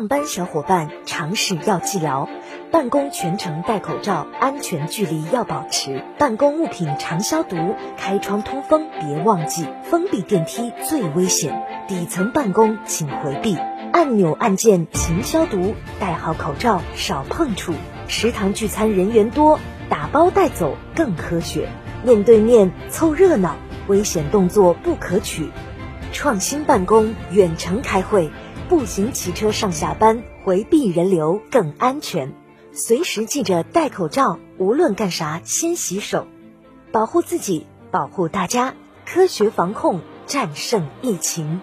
[0.00, 2.26] 上班小伙伴常识要记牢：
[2.72, 9.66] 办公全程戴口罩，安全距离要保持；办公物品常消毒，开窗通风别忘记。
[9.82, 13.58] 封闭电梯最危险，底层办公请回避。
[13.92, 17.74] 按钮按键勤消毒，戴好口罩少碰触。
[18.08, 21.68] 食堂聚餐人员多，打包带走更科学。
[22.02, 23.54] 面对面凑热闹，
[23.86, 25.50] 危险动作不可取。
[26.12, 28.30] 创新办公，远程开会。
[28.70, 32.32] 步行、骑车上下班，回避人流更安全。
[32.70, 36.28] 随时记着戴口罩，无论干啥先洗手，
[36.92, 38.74] 保护自己，保护大家。
[39.04, 41.60] 科学防控，战胜疫情。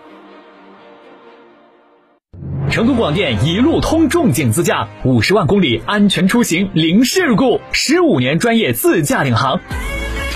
[2.70, 9.62] 成都广电一路通重景自驾，五十万公里安全出行，零事故，十五年专业自驾领航。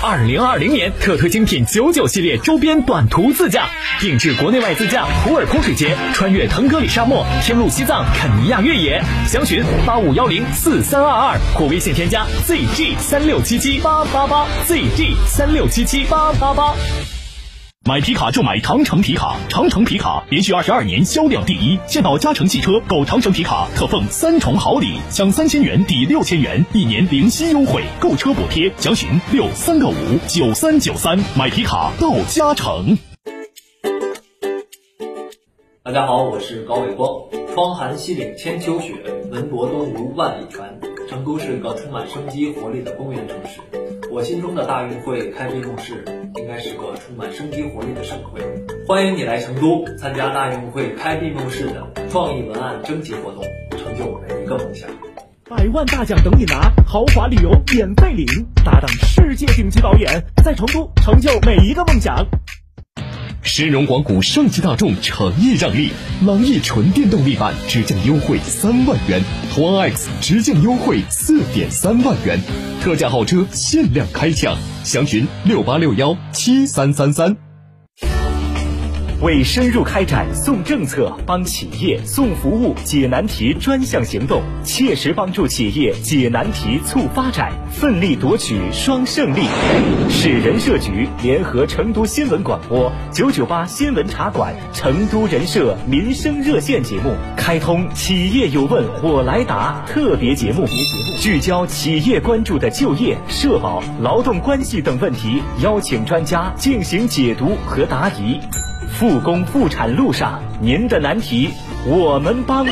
[0.04, 3.68] 二零二零年特推精品九九系列周边短途自驾，
[4.00, 9.00] 定制国内外自驾，普洱空水节，穿越腾格里沙漠，天路西藏，肯尼亚越野。
[9.28, 16.74] 详询八五幺零四三二二或微信添加 zg 三六七七八八八 zg 三六七七八八八。
[17.84, 21.76] 买皮卡就买长城皮卡，长城皮卡连续二十二年销量第一。
[21.88, 28.72] 现到嘉诚汽车购长城皮卡，特奉三重好礼，享三千元抵六千元，一年零息优惠，购车补贴。
[28.76, 29.94] 详询六三个五
[30.28, 31.18] 九三九三。
[31.36, 32.96] 买皮卡到嘉诚。
[35.82, 37.10] 大家好，我是高伟光。
[37.52, 38.94] 窗含西岭千秋雪，
[39.28, 40.78] 门泊东吴万里船。
[41.08, 43.81] 成都是个充满生机活力的公园城市。
[44.12, 46.04] 我心中的大运会开闭幕式
[46.36, 48.42] 应该是个充满生机活力的盛会。
[48.86, 54.86] 欢迎你来成都参加大运会开闭幕式的创意文案征集活动，成就每一个梦想。
[55.48, 58.26] 百万大奖等你拿，豪华旅游免费领，
[58.62, 62.14] 搭档世界顶级导演，在成都成就每一个梦想。
[63.42, 65.90] 深融广谷上汽大众诚意让利，
[66.24, 69.20] 朗逸纯电动力版直降优惠三万元，
[69.52, 72.40] 途昂 X 直降优惠四点三万元，
[72.80, 77.41] 特价好车限量开抢，详询六八六幺七三三三。
[79.22, 89.42] 为深入开展送政策、帮企业送服务、解难题专项行动，切实帮助企业解难题、促发展，奋力夺取双胜利。
[90.10, 100.66] 市人社局联合成都新闻广播九九八新闻茶馆、成都人社民生热线节目，开通“企业有问我来答”特别节目，
[101.20, 108.40] 聚焦企业关注的就业、社保、劳动关系等问题，邀请专家进行解读和答疑。
[108.92, 111.50] 复工复产路上，您的难题
[111.86, 112.66] 我们帮。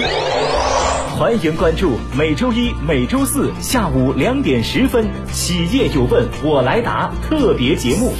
[1.19, 8.13] 欢迎关注每周一、每周四下午两点十分《企业有问我来答》特别节目，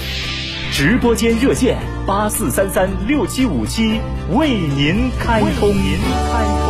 [0.73, 4.01] 直播间热线八四三三六七五七
[4.33, 5.69] 为您开通。
[5.69, 5.99] 您
[6.33, 6.70] 开通。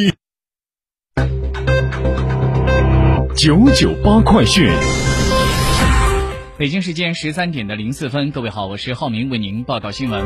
[3.43, 4.69] 九九八快讯。
[6.59, 10.23] 北京时间十三点的零四分，各位好，我是浩明，为您报道新闻。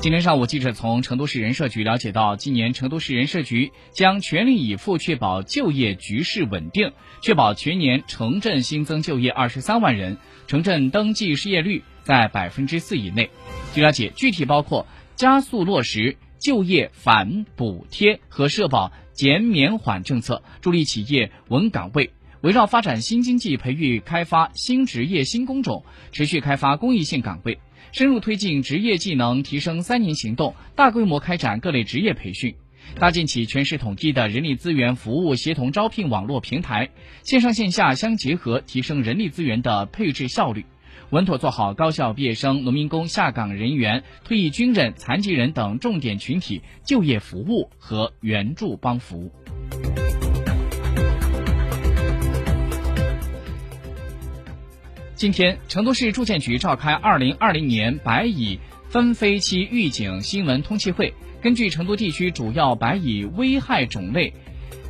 [0.00, 6.90] 今天上午，记者从成都市人社局了解到，今年成都市人社局将全力以赴确保就业局势稳定，
[7.22, 10.16] 确保全年城镇新增就业二十三万人，
[10.48, 13.30] 城镇登记失业率在百分之四以内。
[13.72, 14.84] 据了解，具体包括
[15.14, 22.10] 加速落实就业返补贴和社保减免缓政策，助力企业稳岗位。
[22.42, 27.58] 围绕发展新经济、培育开发新职业新工种，持续开发公益性岗位，
[27.90, 32.54] 深入推进职业技能提升三年行动，大规模开展各类职业培训，
[33.00, 36.90] 搭建起全市统一的人力资源服务协同招聘网络平台，
[37.24, 40.64] 线上线下相结合，提升人力资源的配置效率。
[41.10, 49.32] 稳妥做好高校毕业生、农民工、下岗人员、退役军人、残疾人等重点群体就业服务和援助帮扶。
[55.18, 61.12] 今天，成都市住建局召开二零二零年白蚁分飞期预警新闻通气会。
[61.42, 64.32] 根据成都地区主要白蚁危害种类、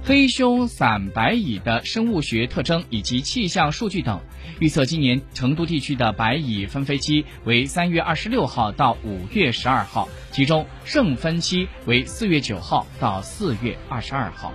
[0.05, 4.21] 黑胸伞白蚁的生物学特征以及气象数据等，
[4.61, 14.53] 预测今年成都地区的白蚁分飞期为三月二十六号到五月十二号，其中盛分期为四月九号到四月二十二号。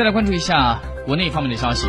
[0.00, 1.86] 再来关注一下国内方面的消息。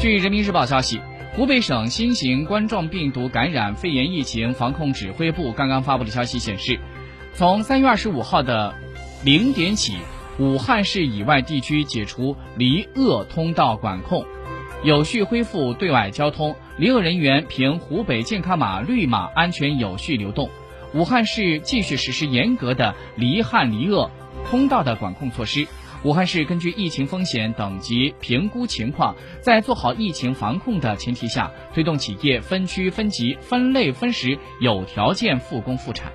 [0.00, 0.98] 据人民日报消息，
[1.34, 6.80] 湖北省新型冠状病毒感染肺炎疫情防控指挥部刚刚发布的消息显示，
[7.34, 8.74] 从三月二十五号的
[9.22, 9.98] 零点起，
[10.38, 14.24] 武汉市以外地区解除离鄂通道管控，
[14.82, 20.48] 有序恢复对外交通，离鄂人员凭湖北健康码绿码安全有序流动。
[20.94, 24.10] 武汉市继续实施严格的离汉离鄂
[24.50, 25.66] 通道的管控措施。
[26.04, 36.12] 武汉市根据疫情风险等级评估情况，在做好疫情防控的前提下，推动企业分区分级、分类分时有条件复工复产。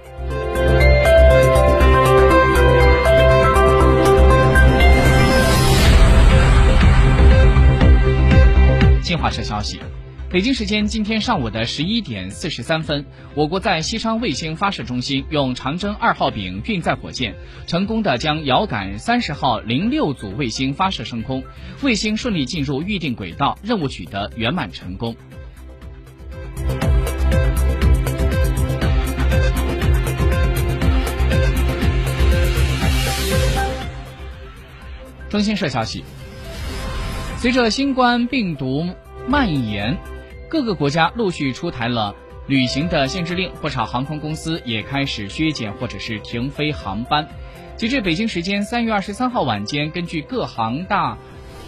[9.01, 9.79] 新华社消息。
[10.29, 17.33] 北京时间今天上午的十一点四十三分，我国在西昌卫星发射中心用长征二号丙运载火箭，
[17.65, 21.45] 成功的将遥感三十号零六组卫星发射升空，
[21.81, 25.15] 卫星顺利进入预定轨道，任务取得圆满成功。
[35.29, 36.03] 中新社消息，
[37.37, 38.89] 随着新冠病毒
[39.25, 39.97] 蔓延。
[40.49, 42.15] 各个国家陆续出台了
[42.47, 47.27] 旅行的限制令，不少航空公司也开始削减或者是停飞航班。
[47.75, 51.17] 截至北京时间三月二十三号晚间，根据各航大。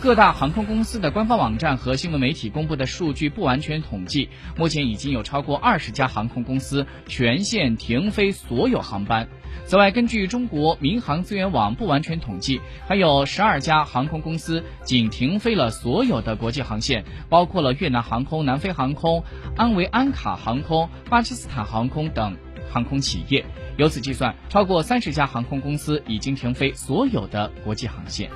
[0.02, 9.28] 各大航空公司的官方网站和新闻媒体公布的数据不完全统计，目前已经有超过二十家航空公司全线停飞所有航班。
[9.66, 19.22] 此外，根据中国民航资源网不完全统计，还有十二家航空公司仅停飞了所有的国际航线，包括了越南航空、南非航空、
[19.58, 22.38] 安维安卡航空、巴基斯坦航空等
[22.72, 23.44] 航空企业。
[23.76, 28.30] 由此计算，超过三十家航空公司已经停飞所有的国际航线。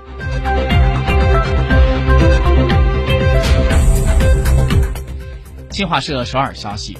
[5.70, 6.96] 新华社首尔消息，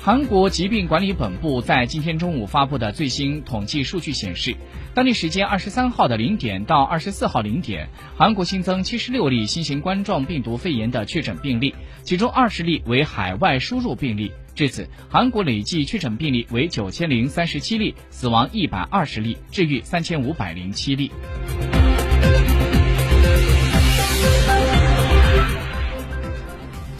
[0.00, 4.56] 韩国疾病管理本部在今天中午发布的最新统计数据显示，
[4.94, 14.32] 当地时间二十三号的零点到二十四号零点，韩国新增七十六例新型冠状病毒肺炎的确诊病例，其中二十例为海外输入病例。
[14.54, 21.12] 至此，韩国累计确诊病例为九千零三十七例，死亡一百二十例，治愈三千五百零七例。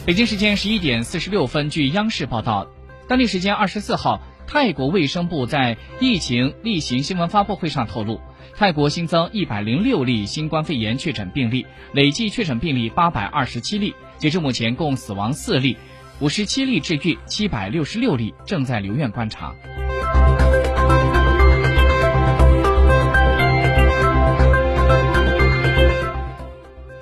[0.07, 2.71] 北京时间十一点四十六分，据央视报道，
[3.09, 8.21] 当地时间二十四号，泰国卫生部在疫情例行新闻发布会上透露，
[8.55, 15.75] 泰国新增一百零六例新冠肺炎确诊病例，累计确诊病例八百二十七例，截至目前共死亡四例，
[16.21, 19.53] 五十七例治愈，七百六十六例正在留院观察。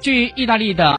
[0.01, 0.93] 据意大利的。